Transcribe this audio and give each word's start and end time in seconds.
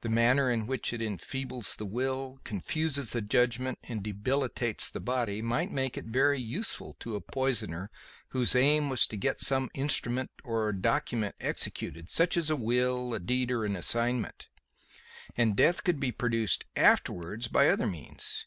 The 0.00 0.08
manner 0.08 0.50
in 0.50 0.66
which 0.66 0.92
it 0.92 1.00
enfeebles 1.00 1.76
the 1.76 1.86
will, 1.86 2.40
confuses 2.42 3.12
the 3.12 3.22
judgment 3.22 3.78
and 3.84 4.02
debilitates 4.02 4.90
the 4.90 4.98
body 4.98 5.40
might 5.42 5.70
make 5.70 5.96
it 5.96 6.06
very 6.06 6.40
useful 6.40 6.96
to 6.98 7.14
a 7.14 7.20
poisoner 7.20 7.88
whose 8.30 8.56
aim 8.56 8.90
was 8.90 9.06
to 9.06 9.16
get 9.16 9.38
some 9.38 9.70
instrument 9.72 10.32
or 10.42 10.72
document 10.72 11.36
executed, 11.38 12.10
such 12.10 12.36
as 12.36 12.50
a 12.50 12.56
will, 12.56 13.16
deed 13.20 13.52
or 13.52 13.64
assignment. 13.64 14.48
And 15.36 15.54
death 15.54 15.84
could 15.84 16.00
be 16.00 16.10
produced 16.10 16.64
afterwards 16.74 17.46
by 17.46 17.68
other 17.68 17.86
means. 17.86 18.46